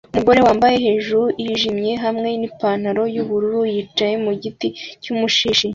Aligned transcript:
Umugore 0.13 0.39
wambaye 0.47 0.77
hejuru 0.85 1.25
yijimye 1.43 1.93
hamwe 2.03 2.29
nipantaro 2.39 3.03
yubururu 3.15 3.61
yicaye 3.73 4.15
mugiti 4.25 4.67
cyumushishi 5.01 5.67